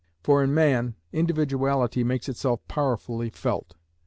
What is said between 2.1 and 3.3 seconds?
itself powerfully